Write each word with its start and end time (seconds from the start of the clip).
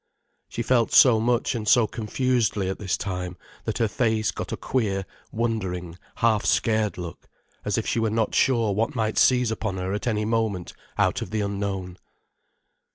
She 0.49 0.63
felt 0.63 0.91
so 0.91 1.19
much 1.19 1.53
and 1.53 1.67
so 1.67 1.85
confusedly 1.85 2.69
at 2.69 2.79
this 2.79 2.97
time, 2.97 3.37
that 3.65 3.77
her 3.77 3.87
face 3.87 4.31
got 4.31 4.51
a 4.51 4.57
queer, 4.57 5.05
wondering, 5.31 5.95
half 6.15 6.43
scared 6.43 6.97
look, 6.97 7.29
as 7.63 7.77
if 7.77 7.85
she 7.85 7.99
were 7.99 8.09
not 8.09 8.33
sure 8.33 8.73
what 8.73 8.95
might 8.95 9.19
seize 9.19 9.51
upon 9.51 9.77
her 9.77 9.93
at 9.93 10.07
any 10.07 10.25
moment 10.25 10.73
out 10.97 11.21
of 11.21 11.29
the 11.29 11.41
unknown. 11.41 11.99